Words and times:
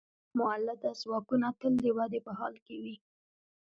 مؤلده 0.37 0.91
ځواکونه 1.01 1.47
تل 1.59 1.73
د 1.83 1.85
ودې 1.97 2.19
په 2.25 2.31
حال 2.39 2.55
کې 2.65 2.75
وي. 2.83 2.95